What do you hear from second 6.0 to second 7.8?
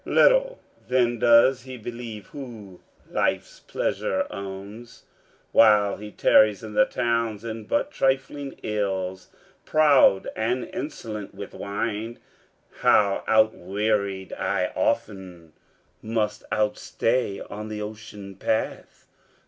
tarries in the towns, and